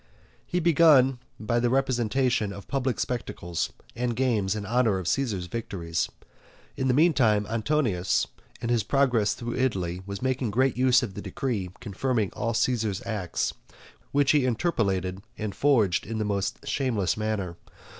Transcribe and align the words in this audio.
He 0.47 0.59
began 0.59 1.19
by 1.39 1.59
the 1.59 1.69
representation 1.69 2.51
of 2.51 2.67
public 2.67 2.99
spectacles 2.99 3.71
and 3.95 4.15
games 4.15 4.55
in 4.55 4.65
honour 4.65 4.97
of 4.97 5.07
Caesar's 5.07 5.45
victories. 5.45 6.09
In 6.75 6.87
the 6.87 6.93
meantime 6.95 7.45
Antonius, 7.45 8.25
in 8.61 8.69
his 8.69 8.81
progress 8.81 9.35
through 9.35 9.53
Italy, 9.57 10.01
was 10.07 10.23
making 10.23 10.49
great 10.49 10.75
use 10.75 11.03
of 11.03 11.13
the 11.13 11.21
decree 11.21 11.69
confirming 11.79 12.31
all 12.33 12.55
Caesar's 12.55 13.03
acts, 13.05 13.53
which 14.11 14.31
he 14.31 14.43
interpolated 14.43 15.21
and 15.37 15.53
forged 15.53 16.07
in 16.07 16.17
the 16.17 16.25
most 16.25 16.67
shameless 16.67 17.15
manner. 17.15 17.57